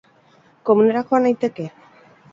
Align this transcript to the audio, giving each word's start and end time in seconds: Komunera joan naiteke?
Komunera 0.69 1.05
joan 1.11 1.23
naiteke? 1.27 1.71